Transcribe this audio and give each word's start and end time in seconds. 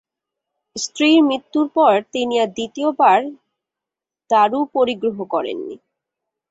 স্ত্রীর 0.75 1.19
মৃত্যুর 1.23 1.67
পর 1.75 1.93
তিনি 2.13 2.33
আর 2.39 2.49
দ্বিতীয় 2.49 2.89
বার 2.99 3.19
দারুপরিগ্রহ 4.29 5.17
করেননি। 5.25 5.75